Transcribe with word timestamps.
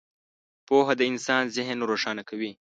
•پوهه 0.67 0.93
د 0.99 1.01
انسان 1.11 1.43
ذهن 1.57 1.77
روښانه 1.89 2.23
کوي. 2.29 2.51